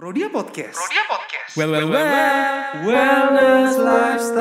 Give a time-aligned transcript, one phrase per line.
[0.00, 0.80] Prodia Podcast.
[0.80, 1.60] Prodia Podcast.
[1.60, 2.88] Well, well, well.
[2.88, 4.40] Wellness lifestyle.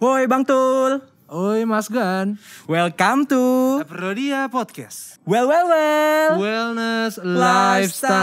[0.00, 1.04] Woi Bang Tul.
[1.28, 2.40] Oi Mas Gan.
[2.64, 5.20] Welcome to Prodia Podcast.
[5.28, 6.40] Well, well, well.
[6.40, 8.16] Wellness Lifestyle.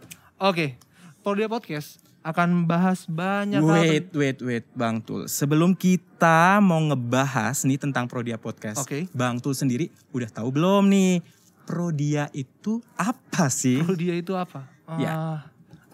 [0.40, 0.80] Oke,
[1.20, 3.72] Prodia Podcast akan bahas banyak hal.
[3.72, 5.26] Wait, wait, wait, Bang Tul.
[5.26, 9.06] Sebelum kita mau ngebahas nih tentang Prodia Podcast, Oke.
[9.10, 11.22] Bang Tul sendiri udah tahu belum nih
[11.62, 13.80] Prodia itu apa sih?
[13.80, 14.66] Prodia itu apa?
[14.96, 15.12] Ya.
[15.12, 15.38] Ah,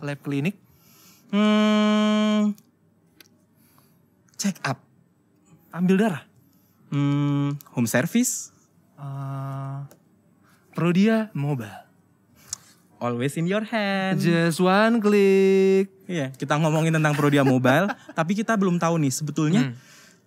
[0.00, 0.54] lab klinik.
[1.28, 2.54] Hmm,
[4.34, 4.78] check up,
[5.70, 6.22] Ambil darah.
[6.88, 8.54] hmm, home service,
[8.94, 9.90] Ah,
[10.70, 11.83] Prodia Mobile.
[13.04, 14.16] Always in your hand.
[14.16, 15.92] Just one click.
[16.08, 19.76] Iya, kita ngomongin tentang Prodia Mobile, tapi kita belum tahu nih sebetulnya Hmm.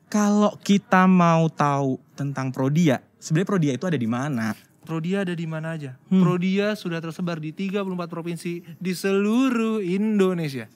[0.06, 4.54] kalau kita mau tahu tentang Prodia, sebenarnya Prodia itu ada di mana?
[4.82, 5.98] Prodia ada di mana aja?
[6.08, 6.24] Hmm.
[6.24, 10.70] Prodia sudah tersebar di 34 provinsi di seluruh Indonesia.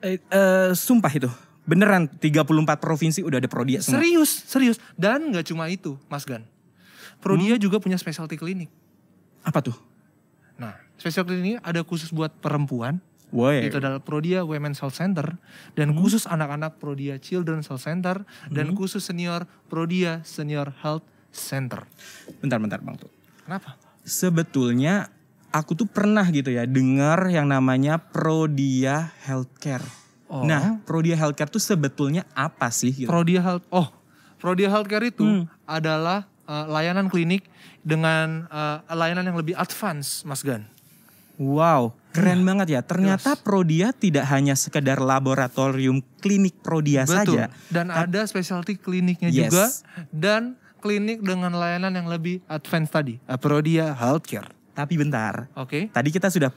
[0.00, 1.28] Eh, eh, sumpah itu,
[1.62, 4.00] beneran 34 provinsi udah ada Prodia semua.
[4.00, 4.76] Serius, serius.
[4.96, 6.40] Dan nggak cuma itu, Mas Gan.
[7.20, 7.62] Prodia Hmm.
[7.62, 8.72] juga punya specialty klinik.
[9.44, 9.76] Apa tuh?
[10.60, 13.00] Nah, specialty ini ada khusus buat perempuan,
[13.32, 13.64] Woi.
[13.64, 15.72] itu adalah Prodia Women's Health Center, Hmm.
[15.72, 18.76] dan khusus anak-anak Prodia Children's Health Center, dan Hmm.
[18.76, 21.88] khusus senior Prodia Senior Health Center.
[22.44, 23.08] Bentar-bentar Bang Tul.
[23.48, 23.80] Kenapa?
[24.04, 25.08] Sebetulnya
[25.48, 29.82] aku tuh pernah gitu ya dengar yang namanya Prodia Healthcare.
[30.30, 30.46] Oh.
[30.46, 32.92] Nah, Prodia Healthcare tuh sebetulnya apa sih?
[32.92, 33.08] Gitu?
[33.10, 33.88] Prodia Health, oh,
[34.36, 35.44] Prodia Healthcare itu Hmm.
[35.64, 37.46] adalah uh, layanan klinik
[37.80, 40.66] dengan uh, layanan yang lebih advance, Mas Gan.
[41.38, 42.80] Wow, keren banget ya.
[42.82, 43.40] Ternyata Jelas.
[43.40, 47.38] Prodia tidak hanya sekedar laboratorium klinik Prodia Betul.
[47.38, 47.54] saja.
[47.70, 49.48] Dan ada specialty kliniknya Yes.
[49.48, 49.64] juga
[50.10, 54.50] dan klinik dengan layanan yang lebih advance tadi, uh, Prodia Healthcare.
[54.70, 55.88] Tapi bentar, Oke.
[55.88, 56.48] tadi kita sudah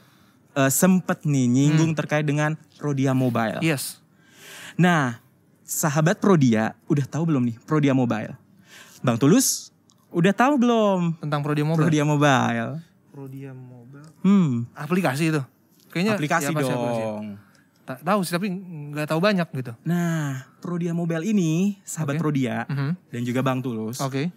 [0.54, 1.98] eh, sempet nih nyinggung Hmm.
[1.98, 3.58] terkait dengan Prodia Mobile.
[3.58, 3.98] Yes.
[4.78, 5.18] Nah,
[5.60, 8.38] sahabat Prodia udah tahu belum nih Prodia Mobile?
[9.02, 9.73] Bang Tulus,
[10.14, 11.82] udah tahu belum Tentang Prodia Mobile.
[11.82, 12.72] Prodia Mobile?
[13.10, 14.08] Prodia Mobile.
[14.22, 15.42] Hmm, Aplikasi itu.
[15.90, 16.72] Kayaknya aplikasi ya, aplikasi.
[16.72, 17.26] dong.
[17.84, 19.72] Ta- tahu sih tapi nggak tahu banyak gitu.
[19.84, 22.22] Nah, Prodia Mobile ini, sahabat Oke.
[22.22, 22.90] Prodia Mhm.
[23.08, 24.32] dan juga Bang Tulus, Oke.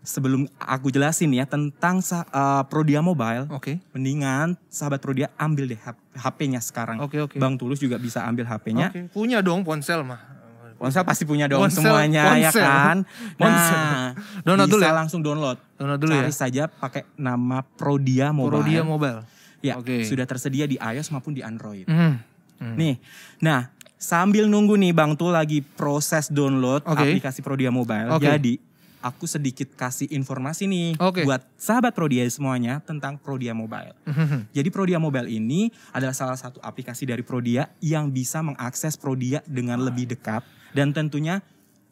[0.00, 3.78] sebelum aku jelasin ya tentang sa- eh, Prodia Mobile, Oke.
[3.92, 5.78] mendingan sahabat Prodia ambil deh
[6.16, 6.98] HP-nya sekarang.
[6.98, 7.36] Oke, oke.
[7.36, 8.88] Bang Tulus juga bisa ambil HP-nya.
[8.88, 9.12] Oke.
[9.12, 10.39] Punya dong ponsel mah.
[10.80, 12.64] Ponsel pasti punya dong Ponsel, semuanya ya ponsel.
[12.64, 12.96] kan.
[13.40, 13.76] Ponsel.
[13.76, 14.08] Nah,
[14.40, 14.92] Download bisa dulu ya?
[14.96, 15.58] langsung download.
[15.76, 16.32] Download dulu Cari ya.
[16.32, 18.52] saja pakai nama Prodia Mobile.
[18.56, 19.20] Prodia Mobile.
[19.60, 20.08] Ya, Oke.
[20.08, 21.84] sudah tersedia di iOS maupun di Android.
[21.84, 22.12] Mhm.
[22.56, 22.74] Mhm.
[22.76, 22.96] Nih,
[23.38, 26.96] nah sambil nunggu nih Bang tuh lagi proses download Oke.
[26.96, 28.08] aplikasi Prodia Mobile.
[28.10, 28.24] Oke.
[28.24, 28.56] Jadi
[29.00, 31.24] aku sedikit kasih informasi nih Oke.
[31.24, 33.96] buat sahabat Prodia semuanya tentang Prodia Mobile.
[34.04, 34.52] Mhm.
[34.52, 39.80] Jadi Prodia Mobile ini adalah salah satu aplikasi dari Prodia yang bisa mengakses Prodia dengan
[39.80, 41.40] lebih dekat dan tentunya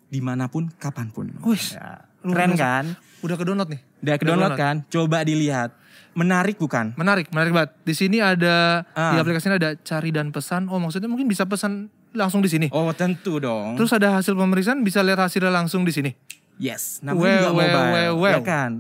[0.09, 1.29] di mana pun, kapan pun.
[1.45, 2.97] Wih, Ya, Keren kan?
[3.21, 3.81] Udah ke download nih.
[4.01, 4.77] Udah ke download kan?
[4.89, 5.75] Coba dilihat.
[6.17, 6.97] Menarik bukan?
[6.97, 7.71] Menarik, menarik banget.
[7.85, 9.13] Di sini ada Ah.
[9.13, 10.67] di aplikasi ini ada cari dan pesan.
[10.67, 12.67] Oh, maksudnya mungkin bisa pesan langsung di sini.
[12.73, 13.77] Oh tentu dong.
[13.77, 16.11] Terus ada hasil pemeriksaan bisa lihat hasilnya langsung di sini.
[16.59, 17.93] Yes, Well, namanya juga well, mobile.
[17.95, 18.35] well, well.
[18.35, 18.73] Ya kan?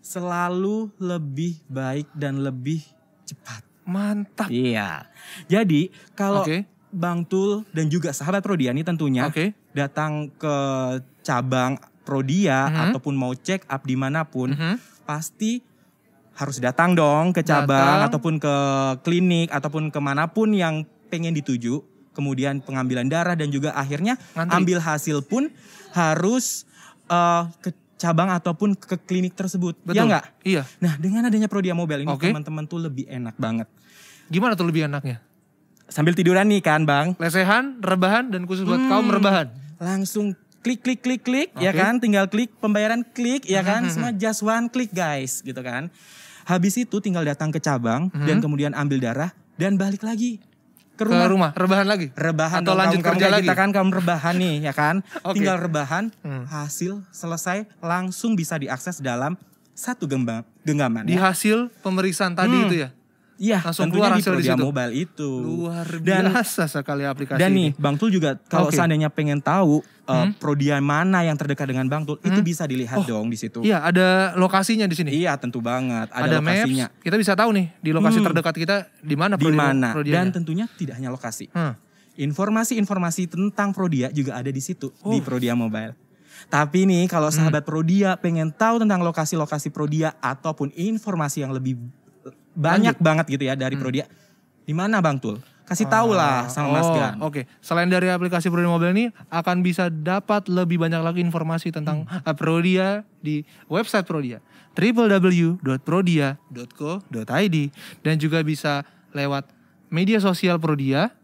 [0.00, 2.84] Selalu lebih baik dan lebih
[3.24, 3.64] cepat.
[3.84, 4.48] Mantap.
[4.48, 5.08] Iya.
[5.44, 6.64] Jadi kalau Oke.
[6.88, 9.52] Bang Tul dan juga sahabat Prodia ini tentunya Oke.
[9.72, 10.56] datang ke
[11.20, 12.80] cabang Prodia Mhm.
[12.88, 14.76] ataupun mau check up di mana pun, Mhm.
[15.04, 15.60] pasti
[16.34, 18.08] harus datang dong ke cabang Datang.
[18.08, 18.54] ataupun ke
[19.02, 21.80] klinik ataupun ke mana pun yang pengen dituju.
[22.12, 24.52] Kemudian pengambilan darah dan juga akhirnya Ngantri.
[24.54, 25.50] ambil hasil pun
[25.92, 26.64] harus
[27.06, 29.78] eh, ke cabang ataupun ke klinik tersebut.
[29.80, 29.96] Betul.
[29.96, 30.24] Ya enggak?
[30.42, 30.62] Iya.
[30.78, 32.28] Nah dengan adanya Prodia Mobile ini Oke.
[32.28, 33.68] teman-teman tuh lebih enak banget.
[34.26, 35.22] Gimana tuh lebih enaknya?
[35.84, 38.88] Sambil tiduran nih kan bang, Lesehan, rebahan, dan khusus buat Hmm.
[38.90, 39.48] kaum rebahan.
[39.74, 40.32] langsung
[40.62, 41.76] klik klik klik klik ya Oke.
[41.76, 43.90] kan tinggal klik pembayaran klik ya kan Mhm.
[43.92, 45.92] semua just one click guys gitu kan
[46.44, 48.24] habis itu tinggal datang ke cabang Mhm.
[48.24, 49.30] dan kemudian ambil darah
[49.60, 50.40] dan balik lagi
[50.94, 52.06] ke Ke rumah, rumah, rebahan lagi.
[52.12, 53.44] rebahan Atau lanjut kamu, kamu kerja kayak lagi.
[53.44, 54.96] kita kan kamu rebahan nih ya kan
[55.26, 55.34] Oke.
[55.34, 56.46] tinggal rebahan Hmm.
[56.46, 59.34] hasil selesai langsung bisa diakses dalam
[59.70, 61.28] satu gembang genggaman Di ya.
[61.28, 62.64] hasil pemeriksaan tadi Hmm.
[62.64, 62.88] itu ya.
[63.34, 64.62] Iya, langsung keluar di hasil di Prodia situ.
[64.62, 65.30] Mobile itu.
[65.42, 67.58] Luar Dan biasa sekali aplikasi Dan ini.
[67.58, 68.78] nih, Bang Tul juga kalau Oke.
[68.78, 70.38] seandainya pengen tahu uh, Hmm.
[70.38, 72.46] Prodia mana yang terdekat dengan Bang Tul, itu Hmm.
[72.46, 73.58] bisa dilihat Oh, dong di situ.
[73.60, 75.10] Iya, ada lokasinya di sini.
[75.16, 76.08] Iya, tentu banget.
[76.08, 76.86] Ada, Ada, lokasinya.
[76.88, 77.02] maps.
[77.02, 78.26] Kita bisa tahu nih di lokasi Hmm.
[78.28, 79.88] terdekat kita di mana Di mana?
[79.98, 81.50] Dan tentunya tidak hanya lokasi.
[81.50, 81.74] Hmm.
[82.14, 85.20] Informasi-informasi tentang Prodia juga ada di situ di Oh.
[85.20, 85.98] Prodia Mobile.
[86.46, 87.38] Tapi nih kalau Hmm.
[87.40, 91.74] sahabat Prodia pengen tahu tentang lokasi-lokasi Prodia ataupun informasi yang lebih
[92.54, 94.06] banyak banget gitu ya dari Prodia.
[94.64, 95.42] Di mana Bang Tul?
[95.64, 96.92] Kasih tahu lah sama Mas Hmm.
[96.92, 97.14] Oh, Gan.
[97.24, 102.04] Oke, selain dari aplikasi Prodia Mobile ini akan bisa dapat lebih banyak lagi informasi tentang
[102.04, 102.20] Hmm.
[102.20, 107.56] uh, Prodia di website Prodia www.prodia.co.id
[108.02, 108.82] dan juga bisa
[109.14, 109.46] lewat
[109.88, 111.14] media sosial Prodia,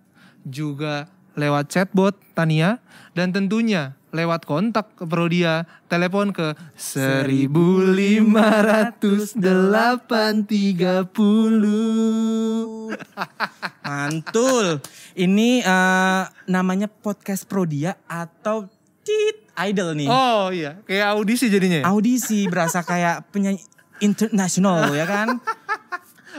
[0.47, 2.79] juga lewat chatbot Tania
[3.13, 8.31] dan tentunya lewat kontak ke Prodia telepon ke 150830
[13.87, 14.83] Mantul.
[15.15, 18.67] Ini eh, namanya podcast Prodia atau
[19.03, 20.09] Tit Idol nih.
[20.11, 21.87] Oh iya, kayak audisi jadinya ya?
[21.91, 23.63] Audisi berasa kayak penyanyi
[24.03, 25.39] internasional ya kan?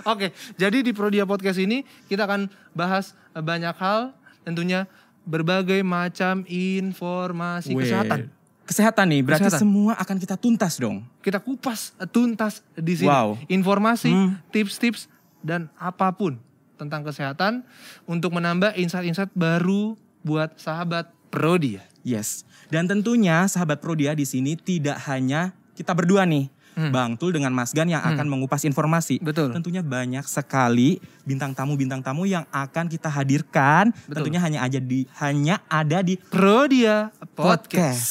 [0.07, 4.89] Oke, jadi di Prodia Podcast ini kita akan bahas banyak hal, tentunya
[5.23, 7.85] berbagai macam informasi Weh.
[7.85, 8.19] kesehatan.
[8.61, 9.63] Kesehatan nih, berarti Kesehatan.
[9.67, 11.03] semua akan kita tuntas dong.
[11.19, 13.09] Kita kupas eh, tuntas di sini.
[13.09, 13.35] Wow.
[13.45, 14.39] Informasi, Hmm.
[14.47, 16.39] tips-tips dan apa pun
[16.75, 17.67] tentang kesehatan
[18.05, 21.83] untuk menambah insight-insight baru buat sahabat Prodia.
[22.01, 22.43] Yes.
[22.67, 26.47] Dan tentunya sahabat Prodia di sini tidak hanya kita berdua nih.
[26.71, 26.89] Hmm.
[26.89, 29.19] Bang Tul dengan Mas Gan yang akan mengupas informasi.
[29.19, 29.51] Betul.
[29.51, 33.91] Tentunya banyak sekali bintang tamu-bintang tamu yang akan kita hadirkan.
[33.91, 34.15] Betul.
[34.23, 37.67] Tentunya hanya aja di hanya ada di Prodia Podcast.
[37.67, 38.07] podcast.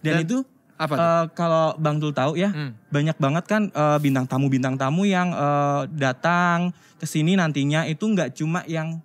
[0.00, 0.38] Dan, Dan itu
[0.76, 1.00] apa tuh?
[1.00, 2.74] eh, kalau Bang Tul tahu ya, Hmm.
[2.88, 8.02] banyak banget kan eh, bintang tamu bintang tamu yang eh, datang ke sini nantinya itu
[8.02, 8.98] nggak cuma yang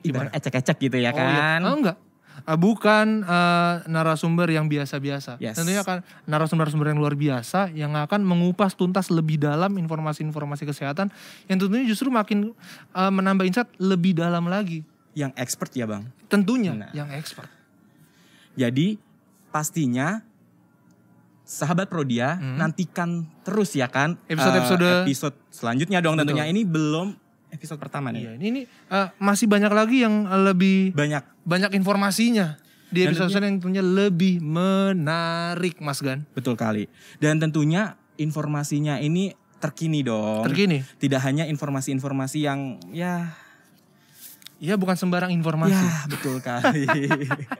[0.00, 1.26] ibarat ecek-ecek gitu ya Oh, iya.
[1.56, 1.60] kan.
[1.64, 1.96] Oh, enggak.
[2.44, 5.38] Ah, bukan eh, narasumber yang biasa-biasa.
[5.38, 5.56] Yes.
[5.56, 11.08] Tentunya akan narasumber-narasumber yang luar biasa yang akan mengupas tuntas lebih dalam informasi-informasi kesehatan
[11.46, 12.52] yang tentunya justru makin
[12.92, 14.84] eh, menambah insight lebih dalam lagi.
[15.14, 16.06] Yang expert ya Bang.
[16.26, 16.90] Tentunya Nah.
[16.92, 17.48] yang expert.
[18.54, 18.98] Jadi
[19.48, 20.22] pastinya
[21.42, 22.60] sahabat Prodia Hmm.
[22.60, 26.36] nantikan terus ya kan Episode-episode- eh, episode selanjutnya dong Betul.
[26.36, 27.16] tentunya ini belum
[27.50, 28.22] episode pertama nih.
[28.24, 33.60] Iya, ini, ini eh, masih banyak lagi yang lebih Banyak banyak informasinya di episode yang
[33.60, 36.24] tentunya lebih menarik, Mas Gan.
[36.32, 36.88] betul kali.
[37.20, 40.46] Dan tentunya informasinya ini terkini dong.
[40.48, 40.80] Terkini.
[40.96, 43.28] Tidak hanya informasi-informasi yang ya
[44.58, 45.70] Iya, bukan sembarang informasi.
[45.70, 46.82] ya betul kali.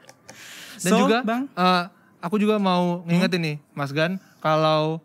[0.82, 1.84] Dan So, juga Bang, eh,
[2.18, 5.02] aku juga mau ngingetin nih Mas Gan kalau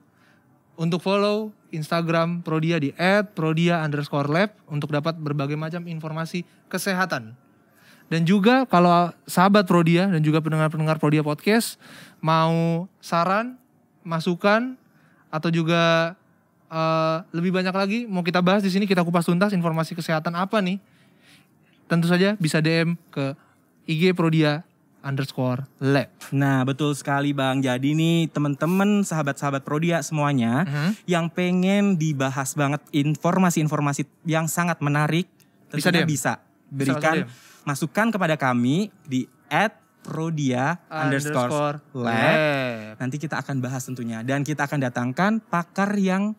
[0.74, 2.94] untuk follow Instagram Prodia di
[3.34, 7.34] @prodia underscore lab untuk dapat berbagai macam informasi kesehatan.
[8.08, 11.82] Dan juga kalau sahabat Prodia dan juga pendengar-pendengar Prodia Podcast
[12.22, 13.58] mau saran,
[14.06, 14.78] masukan
[15.34, 16.14] atau juga
[16.70, 20.62] eh, lebih banyak lagi mau kita bahas di sini kita kupas tuntas informasi kesehatan apa
[20.62, 20.78] nih?
[21.90, 23.34] Tentu saja bisa DM ke
[23.90, 24.64] IG Prodia
[25.04, 26.08] underscore lab.
[26.32, 27.60] Nah betul sekali Bang.
[27.60, 30.90] Jadi nih teman-teman sahabat-sahabat Prodia semuanya Mhm.
[31.06, 35.28] yang pengen dibahas banget informasi-informasi yang sangat menarik
[35.70, 39.28] Bisa tentunya bisa Bisa berikan langsung masukan kepada kami di
[40.04, 42.38] @prodia underscore lab.
[43.00, 46.36] Nanti kita akan bahas tentunya dan kita akan datangkan pakar yang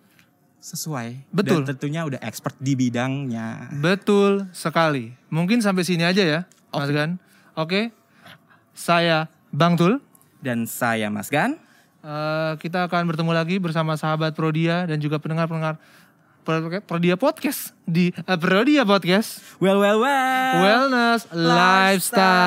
[0.61, 1.61] sesuai Betul.
[1.61, 3.69] dan tentunya udah expert di bidangnya.
[3.77, 5.13] Betul sekali.
[5.29, 6.41] Mungkin sampai sini aja ya,
[6.73, 7.21] Mas Gan.
[7.53, 7.93] Oke.
[8.75, 10.03] Saya Bang Tul.
[10.43, 11.57] Dan saya Mas Gan.
[12.05, 15.81] Eh, kita akan bertemu lagi bersama sahabat Prodia dan juga pendengar-pendengar
[16.45, 20.55] Pro- Prodia Podcast di eh, Prodia Podcast Well well well.
[20.61, 22.45] Wellness Lifestyle.